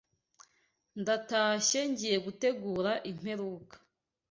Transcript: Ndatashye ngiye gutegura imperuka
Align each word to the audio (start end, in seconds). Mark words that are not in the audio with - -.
Ndatashye 1.01 1.79
ngiye 1.89 2.17
gutegura 2.25 2.91
imperuka 3.11 3.75